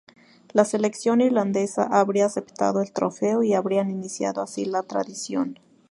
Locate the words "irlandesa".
1.21-1.83